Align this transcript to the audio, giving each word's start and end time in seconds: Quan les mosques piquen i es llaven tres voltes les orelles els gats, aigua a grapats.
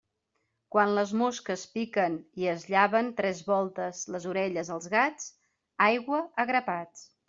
Quan 0.75 0.93
les 0.99 1.11
mosques 1.19 1.65
piquen 1.75 2.17
i 2.43 2.49
es 2.55 2.67
llaven 2.75 3.13
tres 3.21 3.45
voltes 3.53 4.03
les 4.17 4.29
orelles 4.35 4.75
els 4.79 4.93
gats, 4.99 5.33
aigua 5.93 6.29
a 6.47 6.53
grapats. 6.55 7.11